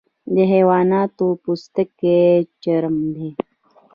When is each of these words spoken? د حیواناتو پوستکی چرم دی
د 0.33 0.35
حیواناتو 0.51 1.25
پوستکی 1.43 2.19
چرم 2.63 2.95
دی 3.15 3.29